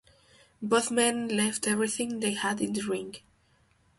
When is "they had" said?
2.21-2.59